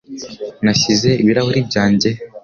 Nashyize 0.63 1.09
ibirahuri 1.21 1.59
byanjye 1.69 2.09
he? 2.15 2.19